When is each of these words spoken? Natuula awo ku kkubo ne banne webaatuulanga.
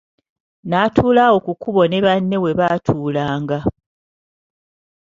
Natuula 0.69 1.21
awo 1.27 1.37
ku 1.45 1.51
kkubo 1.55 1.83
ne 1.87 1.99
banne 2.05 2.37
webaatuulanga. 2.43 3.59